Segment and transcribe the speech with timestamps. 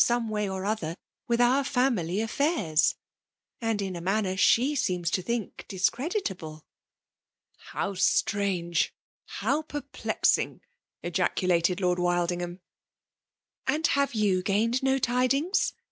[0.03, 0.49] some way.
[0.49, 0.95] or other
[1.27, 2.95] with our family affairs,
[3.61, 6.63] and in u manner she seems fo think discreditable/'."
[7.71, 8.95] How strange!
[9.41, 10.61] ^how perplexing!
[10.81, 12.61] '* qa' culated Lord Wildingham..
[13.67, 15.73] ''And hare fou gained no tadrngs?